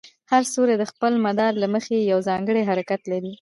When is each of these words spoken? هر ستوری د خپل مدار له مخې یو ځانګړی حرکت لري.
هر 0.31 0.41
ستوری 0.51 0.75
د 0.79 0.83
خپل 0.91 1.13
مدار 1.25 1.51
له 1.63 1.67
مخې 1.73 1.97
یو 2.11 2.19
ځانګړی 2.29 2.61
حرکت 2.69 3.01
لري. 3.11 3.29